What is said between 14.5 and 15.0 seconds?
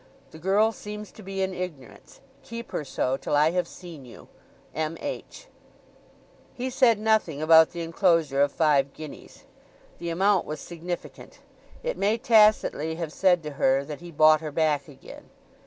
back